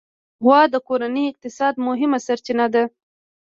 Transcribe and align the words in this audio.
غوا 0.43 0.61
د 0.73 0.75
کورني 0.87 1.23
اقتصاد 1.31 1.73
مهمه 1.87 2.19
سرچینه 2.25 2.65
ده. 2.73 2.83